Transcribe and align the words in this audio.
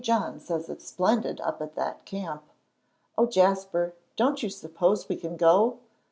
John 0.01 0.39
says 0.39 0.67
its 0.67 0.87
splendid 0.87 1.39
up 1.41 1.61
at 1.61 1.75
that 1.75 2.05
camp. 2.05 2.41
Oh, 3.19 3.27
Jasper, 3.27 3.93
don't 4.15 4.41
you 4.41 4.49
suppose 4.49 5.07
we 5.07 5.15
can 5.15 5.37
go?" 5.37 5.77